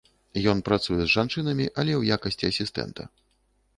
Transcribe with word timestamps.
Ён 0.53 0.61
працуе 0.69 0.97
з 1.03 1.11
жанчынамі, 1.15 1.67
але 1.79 1.93
ў 1.99 2.17
якасці 2.17 2.51
асістэнта. 2.55 3.11